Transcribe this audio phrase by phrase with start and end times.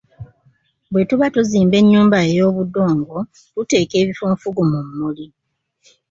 [0.91, 3.17] Bwe tuba tuzimba enyumba ey'obudongo
[3.53, 5.25] tuteeka ebifunfugu mu mmuli.